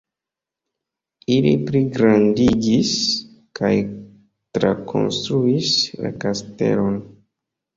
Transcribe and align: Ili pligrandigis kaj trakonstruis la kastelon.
Ili 1.33 1.51
pligrandigis 1.67 2.95
kaj 3.61 3.71
trakonstruis 4.59 5.71
la 6.07 6.13
kastelon. 6.25 6.99